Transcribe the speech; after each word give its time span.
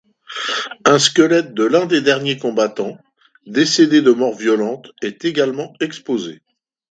Un 0.83 0.97
squelette 0.97 1.53
de 1.53 1.63
l’un 1.63 1.85
des 1.85 2.01
derniers 2.01 2.39
combattants, 2.39 2.97
décédé 3.45 4.01
de 4.01 4.11
mort 4.11 4.33
violente, 4.35 4.89
est 5.03 5.25
également 5.25 5.75
exposé. 5.79 6.41